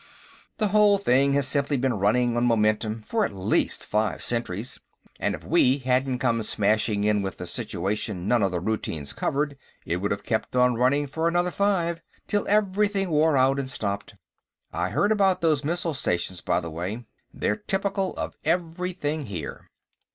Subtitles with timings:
[0.57, 4.79] The whole thing has simply been running on momentum for at least five centuries,
[5.19, 9.59] and if we hadn't come smashing in with a situation none of the routines covered,
[9.85, 14.15] it would have kept on running for another five, till everything wore out and stopped.
[14.73, 17.05] I heard about those missile stations, by the way.
[17.31, 19.69] They're typical of everything here."